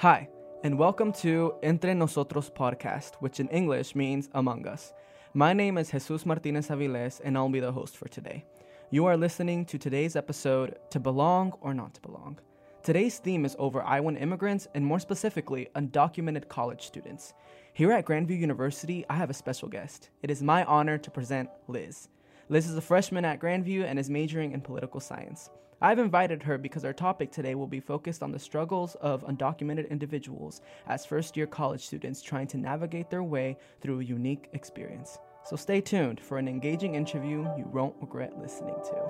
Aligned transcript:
Hi, 0.00 0.30
and 0.64 0.78
welcome 0.78 1.12
to 1.20 1.56
Entre 1.62 1.92
Nosotros 1.92 2.48
podcast, 2.48 3.16
which 3.16 3.38
in 3.38 3.48
English 3.48 3.94
means 3.94 4.30
Among 4.32 4.66
Us. 4.66 4.94
My 5.34 5.52
name 5.52 5.76
is 5.76 5.90
Jesus 5.90 6.24
Martinez 6.24 6.68
Aviles, 6.68 7.20
and 7.22 7.36
I'll 7.36 7.50
be 7.50 7.60
the 7.60 7.70
host 7.70 7.98
for 7.98 8.08
today. 8.08 8.46
You 8.90 9.04
are 9.04 9.18
listening 9.18 9.66
to 9.66 9.76
today's 9.76 10.16
episode, 10.16 10.78
To 10.88 10.98
Belong 10.98 11.52
or 11.60 11.74
Not 11.74 11.92
to 11.92 12.00
Belong. 12.00 12.38
Today's 12.82 13.18
theme 13.18 13.44
is 13.44 13.54
over 13.58 13.82
Iowan 13.82 14.16
immigrants, 14.16 14.68
and 14.74 14.86
more 14.86 15.00
specifically, 15.00 15.68
undocumented 15.74 16.48
college 16.48 16.86
students. 16.86 17.34
Here 17.74 17.92
at 17.92 18.06
Grandview 18.06 18.38
University, 18.38 19.04
I 19.10 19.16
have 19.16 19.28
a 19.28 19.34
special 19.34 19.68
guest. 19.68 20.08
It 20.22 20.30
is 20.30 20.42
my 20.42 20.64
honor 20.64 20.96
to 20.96 21.10
present 21.10 21.50
Liz. 21.68 22.08
Liz 22.50 22.68
is 22.68 22.76
a 22.76 22.80
freshman 22.80 23.24
at 23.24 23.38
Grandview 23.38 23.84
and 23.84 23.96
is 23.96 24.10
majoring 24.10 24.50
in 24.50 24.60
political 24.60 24.98
science. 24.98 25.50
I've 25.80 26.00
invited 26.00 26.42
her 26.42 26.58
because 26.58 26.84
our 26.84 26.92
topic 26.92 27.30
today 27.30 27.54
will 27.54 27.68
be 27.68 27.78
focused 27.78 28.24
on 28.24 28.32
the 28.32 28.40
struggles 28.40 28.96
of 28.96 29.24
undocumented 29.24 29.88
individuals 29.88 30.60
as 30.88 31.06
first 31.06 31.36
year 31.36 31.46
college 31.46 31.86
students 31.86 32.20
trying 32.20 32.48
to 32.48 32.58
navigate 32.58 33.08
their 33.08 33.22
way 33.22 33.56
through 33.80 34.00
a 34.00 34.04
unique 34.04 34.48
experience. 34.52 35.16
So 35.44 35.54
stay 35.54 35.80
tuned 35.80 36.18
for 36.18 36.38
an 36.38 36.48
engaging 36.48 36.96
interview 36.96 37.46
you 37.56 37.70
won't 37.72 37.94
regret 38.00 38.36
listening 38.36 38.74
to. 38.74 39.08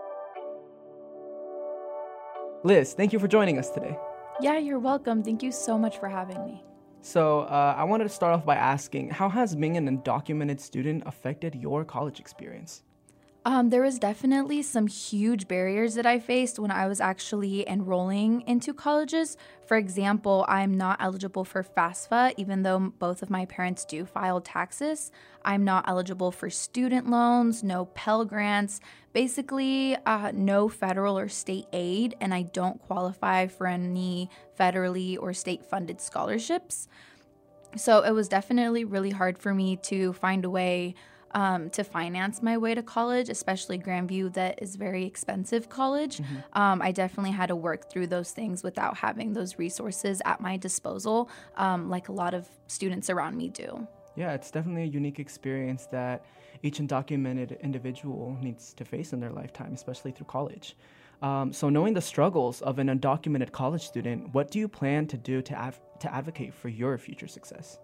Liz, 2.62 2.92
thank 2.92 3.14
you 3.14 3.18
for 3.18 3.26
joining 3.26 3.58
us 3.58 3.70
today. 3.70 3.96
Yeah, 4.42 4.58
you're 4.58 4.78
welcome. 4.78 5.22
Thank 5.22 5.42
you 5.42 5.50
so 5.50 5.78
much 5.78 5.98
for 5.98 6.10
having 6.10 6.44
me. 6.44 6.62
So, 7.00 7.40
uh, 7.40 7.74
I 7.74 7.84
wanted 7.84 8.04
to 8.04 8.10
start 8.10 8.34
off 8.34 8.44
by 8.44 8.56
asking 8.56 9.08
how 9.08 9.30
has 9.30 9.56
being 9.56 9.78
an 9.78 9.88
undocumented 9.88 10.60
student 10.60 11.04
affected 11.06 11.54
your 11.54 11.86
college 11.86 12.20
experience? 12.20 12.82
Um, 13.46 13.70
there 13.70 13.80
was 13.80 13.98
definitely 13.98 14.60
some 14.60 14.86
huge 14.86 15.48
barriers 15.48 15.94
that 15.94 16.04
I 16.04 16.18
faced 16.18 16.58
when 16.58 16.70
I 16.70 16.86
was 16.86 17.00
actually 17.00 17.66
enrolling 17.66 18.42
into 18.42 18.74
colleges. 18.74 19.38
For 19.66 19.78
example, 19.78 20.44
I'm 20.46 20.76
not 20.76 20.98
eligible 21.00 21.46
for 21.46 21.64
FAFSA, 21.64 22.34
even 22.36 22.62
though 22.62 22.92
both 22.98 23.22
of 23.22 23.30
my 23.30 23.46
parents 23.46 23.86
do 23.86 24.04
file 24.04 24.42
taxes. 24.42 25.10
I'm 25.42 25.64
not 25.64 25.88
eligible 25.88 26.30
for 26.32 26.50
student 26.50 27.08
loans, 27.08 27.62
no 27.64 27.86
Pell 27.86 28.26
Grants, 28.26 28.80
basically, 29.14 29.96
uh, 30.04 30.32
no 30.34 30.68
federal 30.68 31.18
or 31.18 31.28
state 31.30 31.66
aid, 31.72 32.16
and 32.20 32.34
I 32.34 32.42
don't 32.42 32.78
qualify 32.82 33.46
for 33.46 33.66
any 33.66 34.28
federally 34.58 35.16
or 35.18 35.32
state 35.32 35.64
funded 35.64 36.02
scholarships. 36.02 36.88
So 37.74 38.02
it 38.02 38.10
was 38.10 38.28
definitely 38.28 38.84
really 38.84 39.10
hard 39.10 39.38
for 39.38 39.54
me 39.54 39.76
to 39.84 40.12
find 40.12 40.44
a 40.44 40.50
way 40.50 40.94
um, 41.32 41.70
to 41.70 41.84
finance 41.84 42.42
my 42.42 42.58
way 42.58 42.74
to 42.74 42.82
college, 42.82 43.28
especially 43.28 43.78
Grandview, 43.78 44.32
that 44.34 44.62
is 44.62 44.76
very 44.76 45.04
expensive 45.04 45.68
college. 45.68 46.18
Mm-hmm. 46.18 46.36
Um, 46.60 46.82
I 46.82 46.92
definitely 46.92 47.32
had 47.32 47.46
to 47.46 47.56
work 47.56 47.90
through 47.90 48.08
those 48.08 48.32
things 48.32 48.62
without 48.62 48.96
having 48.96 49.32
those 49.32 49.58
resources 49.58 50.20
at 50.24 50.40
my 50.40 50.56
disposal, 50.56 51.30
um, 51.56 51.88
like 51.88 52.08
a 52.08 52.12
lot 52.12 52.34
of 52.34 52.48
students 52.66 53.10
around 53.10 53.36
me 53.36 53.48
do. 53.48 53.86
Yeah, 54.16 54.32
it's 54.32 54.50
definitely 54.50 54.82
a 54.82 54.86
unique 54.86 55.18
experience 55.18 55.86
that 55.86 56.24
each 56.62 56.78
undocumented 56.78 57.60
individual 57.62 58.36
needs 58.42 58.74
to 58.74 58.84
face 58.84 59.12
in 59.12 59.20
their 59.20 59.30
lifetime, 59.30 59.72
especially 59.72 60.10
through 60.10 60.26
college. 60.26 60.76
Um, 61.22 61.52
so, 61.52 61.68
knowing 61.68 61.94
the 61.94 62.00
struggles 62.00 62.62
of 62.62 62.78
an 62.78 62.88
undocumented 62.88 63.52
college 63.52 63.86
student, 63.86 64.34
what 64.34 64.50
do 64.50 64.58
you 64.58 64.68
plan 64.68 65.06
to 65.08 65.18
do 65.18 65.42
to, 65.42 65.54
av- 65.54 65.80
to 66.00 66.14
advocate 66.14 66.54
for 66.54 66.68
your 66.68 66.96
future 66.96 67.28
success? 67.28 67.78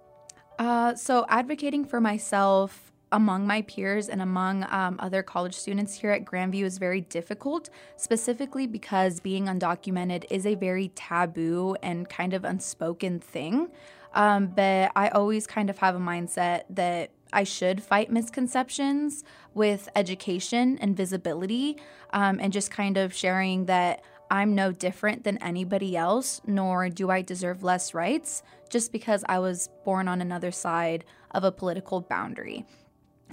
Uh, 0.59 0.95
so, 0.95 1.27
advocating 1.29 1.85
for 1.85 2.01
myself 2.01 2.93
among 3.17 3.47
my 3.47 3.63
peers 3.63 4.11
and 4.11 4.21
among 4.21 4.63
um, 4.65 4.97
other 4.99 5.23
college 5.23 5.55
students 5.55 5.95
here 5.95 6.11
at 6.11 6.27
Grandview 6.27 6.65
is 6.65 6.77
very 6.77 7.01
difficult, 7.01 7.71
specifically 7.97 8.67
because 8.67 9.21
being 9.21 9.47
undocumented 9.47 10.27
is 10.31 10.45
a 10.45 10.55
very 10.55 10.89
taboo 10.95 11.75
and 11.83 12.11
kind 12.11 12.35
of 12.35 12.45
unspoken 12.45 13.19
thing. 13.19 13.71
Um, 14.13 14.49
but 14.49 14.93
I 14.95 15.09
always 15.09 15.47
kind 15.47 15.71
of 15.71 15.79
have 15.79 15.97
a 15.97 15.99
mindset 15.99 16.65
that 16.69 17.11
I 17.33 17.45
should 17.45 17.83
fight 17.83 18.13
misconceptions 18.13 19.25
with 19.55 19.89
education 19.97 20.77
and 20.83 20.95
visibility 20.95 21.79
um, 22.13 22.39
and 22.39 22.53
just 22.53 22.71
kind 22.71 22.99
of 22.99 23.15
sharing 23.15 23.65
that 23.65 24.05
I'm 24.31 24.55
no 24.55 24.73
different 24.73 25.25
than 25.25 25.39
anybody 25.39 25.97
else, 25.97 26.43
nor 26.47 26.91
do 26.91 27.11
I 27.11 27.23
deserve 27.23 27.63
less 27.63 27.95
rights 27.95 28.43
just 28.69 28.93
because 28.93 29.25
I 29.27 29.39
was 29.39 29.71
born 29.87 30.07
on 30.07 30.21
another 30.21 30.51
side 30.51 31.07
of 31.31 31.45
a 31.45 31.53
political 31.53 32.03
boundary. 32.03 32.67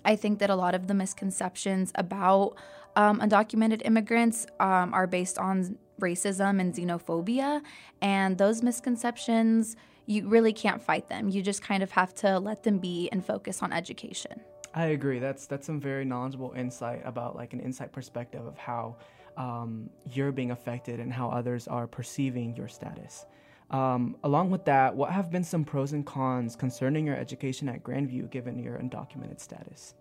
I 0.05 0.15
think 0.15 0.39
that 0.39 0.49
a 0.49 0.55
lot 0.55 0.75
of 0.75 0.87
the 0.87 0.93
misconceptions 0.93 1.91
about 1.95 2.55
um, 2.95 3.19
undocumented 3.19 3.81
immigrants 3.85 4.45
um, 4.59 4.93
are 4.93 5.07
based 5.07 5.37
on 5.37 5.77
racism 5.99 6.59
and 6.59 6.73
xenophobia. 6.73 7.61
And 8.01 8.37
those 8.37 8.61
misconceptions, 8.61 9.75
you 10.05 10.27
really 10.27 10.53
can't 10.53 10.81
fight 10.81 11.09
them. 11.09 11.29
You 11.29 11.41
just 11.41 11.61
kind 11.61 11.81
of 11.83 11.91
have 11.91 12.13
to 12.15 12.39
let 12.39 12.63
them 12.63 12.79
be 12.79 13.09
and 13.11 13.25
focus 13.25 13.61
on 13.63 13.71
education. 13.71 14.41
I 14.75 14.87
agree. 14.87 15.19
That's 15.19 15.45
that's 15.45 15.67
some 15.67 15.79
very 15.79 16.03
knowledgeable 16.03 16.51
insight 16.57 17.03
about 17.05 17.35
like 17.35 17.53
an 17.53 17.59
insight 17.59 17.91
perspective 17.91 18.45
of 18.45 18.57
how 18.57 18.97
um, 19.37 19.89
you're 20.11 20.31
being 20.31 20.51
affected 20.51 20.99
and 20.99 21.13
how 21.13 21.29
others 21.29 21.67
are 21.67 21.85
perceiving 21.87 22.55
your 22.55 22.67
status. 22.67 23.25
Um, 23.71 24.15
along 24.23 24.51
with 24.51 24.65
that, 24.65 24.95
what 24.95 25.11
have 25.11 25.31
been 25.31 25.43
some 25.43 25.63
pros 25.63 25.93
and 25.93 26.05
cons 26.05 26.55
concerning 26.55 27.05
your 27.05 27.15
education 27.15 27.67
at 27.69 27.83
Grandview 27.83 28.29
given 28.29 28.59
your 28.59 28.77
undocumented 28.77 29.39
status? 29.39 29.95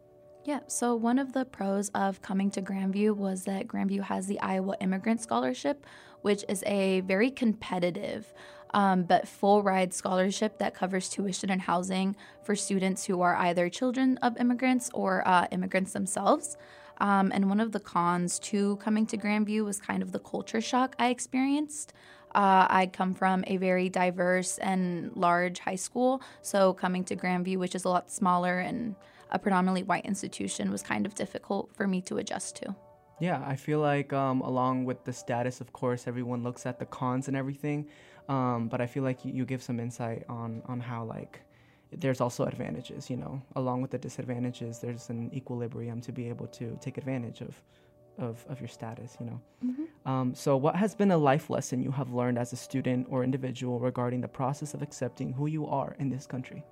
Yeah, 0.45 0.61
so 0.67 0.97
one 0.97 1.19
of 1.19 1.33
the 1.33 1.45
pros 1.45 1.89
of 1.91 2.21
coming 2.21 2.51
to 2.51 2.63
Grandview 2.63 3.17
was 3.17 3.45
that 3.45 3.69
Grandview 3.69 4.03
has 4.03 4.27
the 4.27 4.41
Iowa 4.41 4.77
Immigrant 4.81 5.21
Scholarship, 5.21 5.87
which 6.23 6.45
is 6.49 6.65
a 6.67 7.01
very 7.03 7.31
competitive 7.31 8.35
um, 8.75 9.05
but 9.05 9.29
full 9.29 9.63
ride 9.63 9.93
scholarship 9.93 10.59
that 10.59 10.75
covers 10.75 11.09
tuition 11.09 11.51
and 11.51 11.63
housing 11.63 12.17
for 12.43 12.57
students 12.57 13.05
who 13.05 13.21
are 13.21 13.37
either 13.37 13.69
children 13.69 14.19
of 14.19 14.37
immigrants 14.39 14.91
or 14.95 15.27
uh, 15.27 15.47
immigrants 15.51 15.93
themselves. 15.93 16.57
Um, 16.99 17.33
and 17.35 17.49
one 17.49 17.61
of 17.61 17.73
the 17.73 17.81
cons 17.81 18.39
to 18.41 18.77
coming 18.77 19.07
to 19.07 19.17
Grandview 19.19 19.65
was 19.65 19.81
kind 19.81 20.03
of 20.03 20.13
the 20.13 20.19
culture 20.19 20.61
shock 20.61 20.95
I 20.99 21.09
experienced. 21.09 21.93
Uh, 22.35 22.67
I 22.69 22.91
come 22.93 23.15
from 23.15 23.45
a 23.47 23.57
very 23.59 23.89
diverse 23.89 24.59
and 24.59 25.15
large 25.15 25.59
high 25.59 25.77
school, 25.77 26.23
so 26.41 26.73
coming 26.73 27.05
to 27.05 27.17
Grandview, 27.17 27.59
which 27.59 27.75
is 27.75 27.85
a 27.85 27.89
lot 27.89 28.11
smaller 28.11 28.59
and 28.59 28.95
a 29.31 29.39
predominantly 29.39 29.83
white 29.83 30.05
institution, 30.07 30.71
was 30.71 30.83
kind 30.83 31.07
of 31.07 31.15
difficult 31.15 31.75
for 31.75 31.87
me 31.87 32.01
to 32.03 32.17
adjust 32.19 32.57
to. 32.57 32.75
Yeah, 33.21 33.43
I 33.47 33.57
feel 33.57 33.81
like 33.81 34.13
um, 34.13 34.41
along 34.41 34.85
with 34.85 35.05
the 35.05 35.13
status, 35.13 35.61
of 35.61 35.73
course, 35.73 36.07
everyone 36.07 36.43
looks 36.43 36.67
at 36.67 36.79
the 36.79 36.87
cons 36.87 37.29
and 37.29 37.37
everything, 37.37 37.89
um, 38.29 38.69
but 38.69 38.81
I 38.81 38.87
feel 38.87 39.03
like 39.03 39.25
you, 39.25 39.33
you 39.33 39.45
give 39.45 39.63
some 39.63 39.79
insight 39.79 40.25
on 40.29 40.63
on 40.67 40.81
how 40.81 41.05
like 41.05 41.41
there's 41.93 42.21
also 42.21 42.45
advantages, 42.45 43.11
you 43.11 43.17
know, 43.17 43.43
along 43.57 43.83
with 43.83 43.91
the 43.91 43.99
disadvantages, 43.99 44.79
there's 44.79 45.11
an 45.11 45.31
equilibrium 45.35 46.01
to 46.01 46.13
be 46.13 46.29
able 46.29 46.47
to 46.49 46.79
take 46.81 46.97
advantage 46.97 47.43
of 47.43 47.55
of, 48.19 48.45
of 48.49 48.61
your 48.61 48.69
status, 48.69 49.17
you 49.21 49.27
know. 49.27 49.41
Mm-hmm. 49.65 50.09
Um, 50.09 50.35
so, 50.35 50.57
what 50.57 50.77
has 50.77 50.95
been 50.95 51.11
a 51.11 51.19
life 51.19 51.51
lesson 51.51 51.83
you 51.83 51.91
have 51.93 52.13
learned 52.13 52.39
as 52.39 52.53
a 52.53 52.57
student 52.57 53.07
or 53.11 53.25
individual 53.25 53.79
regarding 53.79 54.21
the 54.21 54.29
process 54.29 54.75
of 54.75 54.83
accepting 54.83 55.33
who 55.33 55.47
you 55.47 55.67
are 55.67 55.97
in 55.99 56.11
this 56.11 56.27
country? 56.27 56.65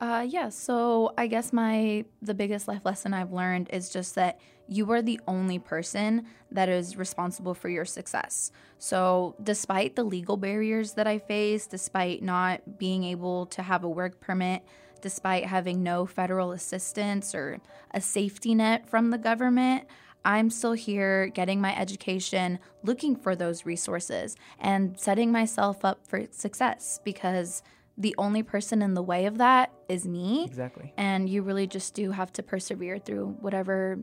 Uh, 0.00 0.26
yeah, 0.28 0.48
so 0.48 1.14
I 1.16 1.28
guess 1.28 1.52
my 1.52 2.04
the 2.20 2.34
biggest 2.34 2.68
life 2.68 2.84
lesson 2.84 3.14
I've 3.14 3.32
learned 3.32 3.70
is 3.72 3.90
just 3.90 4.16
that 4.16 4.40
you 4.68 4.90
are 4.90 5.02
the 5.02 5.20
only 5.28 5.58
person 5.58 6.26
that 6.50 6.68
is 6.68 6.96
responsible 6.96 7.54
for 7.54 7.68
your 7.68 7.84
success. 7.84 8.50
So, 8.78 9.36
despite 9.42 9.96
the 9.96 10.04
legal 10.04 10.36
barriers 10.36 10.94
that 10.94 11.06
I 11.06 11.18
face, 11.18 11.66
despite 11.66 12.22
not 12.22 12.78
being 12.78 13.04
able 13.04 13.46
to 13.46 13.62
have 13.62 13.84
a 13.84 13.88
work 13.88 14.20
permit, 14.20 14.62
despite 15.00 15.44
having 15.44 15.82
no 15.82 16.06
federal 16.06 16.52
assistance 16.52 17.34
or 17.34 17.60
a 17.92 18.00
safety 18.00 18.54
net 18.54 18.88
from 18.88 19.10
the 19.10 19.18
government, 19.18 19.84
I'm 20.24 20.50
still 20.50 20.72
here 20.72 21.28
getting 21.28 21.60
my 21.60 21.78
education, 21.78 22.58
looking 22.82 23.16
for 23.16 23.36
those 23.36 23.66
resources, 23.66 24.36
and 24.58 24.98
setting 24.98 25.30
myself 25.30 25.84
up 25.84 26.06
for 26.06 26.26
success 26.30 27.00
because 27.04 27.62
the 27.96 28.14
only 28.18 28.42
person 28.42 28.82
in 28.82 28.94
the 28.94 29.02
way 29.02 29.26
of 29.26 29.38
that 29.38 29.72
is 29.88 30.06
me. 30.06 30.44
Exactly. 30.44 30.92
And 30.96 31.28
you 31.28 31.42
really 31.42 31.66
just 31.66 31.94
do 31.94 32.10
have 32.10 32.32
to 32.32 32.42
persevere 32.42 32.98
through 32.98 33.36
whatever 33.40 33.98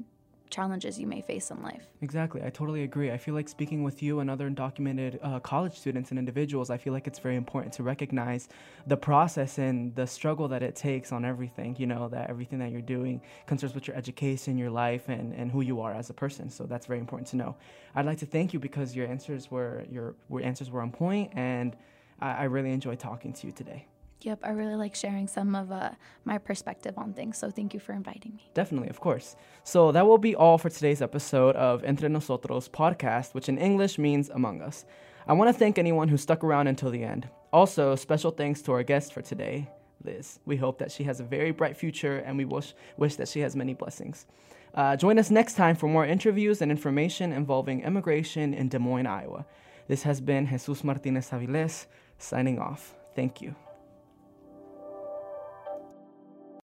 challenges 0.51 0.99
you 0.99 1.07
may 1.07 1.21
face 1.21 1.49
in 1.49 1.61
life. 1.63 1.87
Exactly. 2.01 2.41
I 2.43 2.49
totally 2.49 2.83
agree. 2.83 3.11
I 3.11 3.17
feel 3.17 3.33
like 3.33 3.49
speaking 3.49 3.83
with 3.83 4.03
you 4.03 4.19
and 4.19 4.29
other 4.29 4.49
undocumented 4.49 5.17
uh, 5.23 5.39
college 5.39 5.79
students 5.79 6.11
and 6.11 6.19
individuals, 6.19 6.69
I 6.69 6.77
feel 6.77 6.93
like 6.93 7.07
it's 7.07 7.19
very 7.19 7.35
important 7.35 7.73
to 7.75 7.83
recognize 7.83 8.49
the 8.85 8.97
process 8.97 9.57
and 9.57 9.95
the 9.95 10.05
struggle 10.05 10.47
that 10.49 10.61
it 10.61 10.75
takes 10.75 11.11
on 11.11 11.25
everything, 11.25 11.75
you 11.79 11.87
know, 11.87 12.09
that 12.09 12.29
everything 12.29 12.59
that 12.59 12.71
you're 12.71 12.81
doing 12.81 13.21
concerns 13.47 13.73
with 13.73 13.87
your 13.87 13.95
education, 13.95 14.57
your 14.57 14.69
life, 14.69 15.07
and, 15.07 15.33
and 15.33 15.51
who 15.51 15.61
you 15.61 15.81
are 15.81 15.93
as 15.93 16.09
a 16.09 16.13
person. 16.13 16.49
So 16.49 16.65
that's 16.65 16.85
very 16.85 16.99
important 16.99 17.27
to 17.29 17.37
know. 17.37 17.55
I'd 17.95 18.05
like 18.05 18.19
to 18.19 18.25
thank 18.25 18.53
you 18.53 18.59
because 18.59 18.95
your 18.95 19.07
answers 19.07 19.49
were, 19.49 19.85
your, 19.89 20.15
your 20.29 20.43
answers 20.43 20.69
were 20.69 20.81
on 20.81 20.91
point 20.91 21.31
and 21.35 21.75
I, 22.19 22.31
I 22.31 22.43
really 22.43 22.71
enjoyed 22.71 22.99
talking 22.99 23.33
to 23.33 23.47
you 23.47 23.53
today. 23.53 23.87
Yep, 24.23 24.39
I 24.43 24.49
really 24.49 24.75
like 24.75 24.95
sharing 24.95 25.27
some 25.27 25.55
of 25.55 25.71
uh, 25.71 25.91
my 26.25 26.37
perspective 26.37 26.97
on 26.97 27.13
things. 27.13 27.37
So 27.37 27.49
thank 27.49 27.73
you 27.73 27.79
for 27.79 27.93
inviting 27.93 28.35
me. 28.35 28.49
Definitely, 28.53 28.89
of 28.89 28.99
course. 28.99 29.35
So 29.63 29.91
that 29.91 30.05
will 30.05 30.17
be 30.17 30.35
all 30.35 30.57
for 30.57 30.69
today's 30.69 31.01
episode 31.01 31.55
of 31.55 31.83
Entre 31.83 32.07
Nosotros 32.07 32.69
podcast, 32.69 33.33
which 33.33 33.49
in 33.49 33.57
English 33.57 33.97
means 33.97 34.29
Among 34.29 34.61
Us. 34.61 34.85
I 35.27 35.33
want 35.33 35.49
to 35.49 35.57
thank 35.57 35.77
anyone 35.77 36.07
who 36.07 36.17
stuck 36.17 36.43
around 36.43 36.67
until 36.67 36.91
the 36.91 37.03
end. 37.03 37.27
Also, 37.51 37.95
special 37.95 38.31
thanks 38.31 38.61
to 38.63 38.71
our 38.71 38.83
guest 38.83 39.13
for 39.13 39.21
today, 39.21 39.69
Liz. 40.03 40.39
We 40.45 40.57
hope 40.57 40.77
that 40.79 40.91
she 40.91 41.03
has 41.03 41.19
a 41.19 41.23
very 41.23 41.51
bright 41.51 41.77
future 41.77 42.17
and 42.17 42.37
we 42.37 42.45
wish, 42.45 42.73
wish 42.97 43.15
that 43.15 43.27
she 43.27 43.39
has 43.41 43.55
many 43.55 43.73
blessings. 43.73 44.25
Uh, 44.73 44.95
join 44.95 45.19
us 45.19 45.29
next 45.29 45.55
time 45.55 45.75
for 45.75 45.87
more 45.87 46.05
interviews 46.05 46.61
and 46.61 46.71
information 46.71 47.31
involving 47.31 47.81
immigration 47.81 48.53
in 48.53 48.69
Des 48.69 48.79
Moines, 48.79 49.07
Iowa. 49.07 49.45
This 49.87 50.03
has 50.03 50.21
been 50.21 50.47
Jesus 50.47 50.83
Martinez 50.83 51.29
Aviles 51.29 51.87
signing 52.17 52.59
off. 52.59 52.95
Thank 53.15 53.41
you. 53.41 53.55